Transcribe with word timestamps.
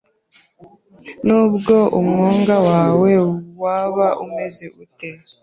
Nubwo 1.25 1.75
umwuga 1.99 2.55
wawe 2.69 3.11
waba 3.63 4.07
umeze 4.23 4.65
ute, 4.83 5.09